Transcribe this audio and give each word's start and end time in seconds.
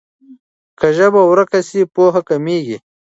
که 0.79 0.87
ژبه 0.97 1.21
ورکه 1.27 1.59
سي 1.69 1.81
پوهه 1.93 2.21
کمېږي. 2.29 2.77